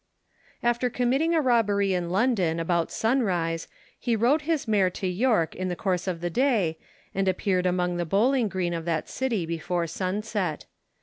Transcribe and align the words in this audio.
After 0.63 0.89
committing 0.89 1.35
a 1.35 1.41
robbery 1.41 1.93
in 1.93 2.09
London, 2.09 2.59
about 2.59 2.89
sunrise, 2.91 3.67
he 3.99 4.15
rode 4.15 4.41
his 4.41 4.67
mare 4.67 4.89
to 4.89 5.05
York 5.05 5.55
in 5.55 5.67
the 5.67 5.75
course 5.75 6.07
of 6.07 6.21
the 6.21 6.29
day, 6.31 6.79
and 7.13 7.27
appeared 7.27 7.67
upon 7.67 7.97
the 7.97 8.05
bowling 8.05 8.47
green 8.49 8.73
of 8.73 8.85
that 8.85 9.07
city 9.09 9.45
before 9.45 9.85
sunset. 9.85 10.65